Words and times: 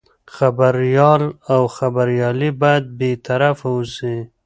خبریال 0.35 1.21
او 1.53 1.61
خبریالي 1.77 2.49
باید 2.61 2.83
بې 2.97 3.11
طرفه 3.25 3.67
اوسي. 3.75 4.15